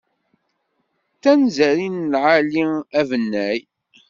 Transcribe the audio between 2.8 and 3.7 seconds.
abennay.